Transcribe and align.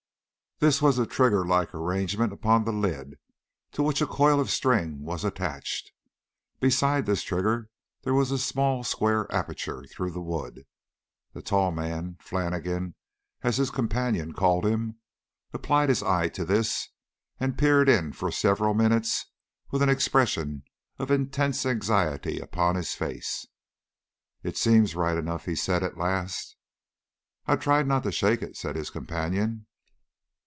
This 0.63 0.79
was 0.79 0.99
a 0.99 1.07
trigger 1.07 1.43
like 1.43 1.73
arrangement 1.73 2.31
upon 2.31 2.65
the 2.65 2.71
lid, 2.71 3.15
to 3.71 3.81
which 3.81 3.99
a 3.99 4.05
coil 4.05 4.39
of 4.39 4.51
string 4.51 5.01
was 5.01 5.25
attached. 5.25 5.91
Beside 6.59 7.07
this 7.07 7.23
trigger 7.23 7.71
there 8.03 8.13
was 8.13 8.29
a 8.29 8.37
small 8.37 8.83
square 8.83 9.25
aperture 9.33 9.83
through 9.87 10.11
the 10.11 10.21
wood. 10.21 10.67
The 11.33 11.41
tall 11.41 11.71
man, 11.71 12.17
Flannigan, 12.19 12.93
as 13.41 13.57
his 13.57 13.71
companion 13.71 14.33
called 14.33 14.63
him, 14.63 14.97
applied 15.51 15.89
his 15.89 16.03
eye 16.03 16.29
to 16.29 16.45
this, 16.45 16.89
and 17.39 17.57
peered 17.57 17.89
in 17.89 18.13
for 18.13 18.29
several 18.31 18.75
minutes 18.75 19.25
with 19.71 19.81
an 19.81 19.89
expression 19.89 20.61
of 20.99 21.09
intense 21.09 21.65
anxiety 21.65 22.37
upon 22.39 22.75
his 22.75 22.93
face. 22.93 23.47
"It 24.43 24.57
seems 24.57 24.93
right 24.93 25.17
enough," 25.17 25.45
he 25.45 25.55
said 25.55 25.81
at 25.81 25.97
last. 25.97 26.55
"I 27.47 27.55
tried 27.55 27.87
not 27.87 28.03
to 28.03 28.11
shake 28.11 28.43
it," 28.43 28.55
said 28.55 28.75
his 28.75 28.91
companion. 28.91 29.65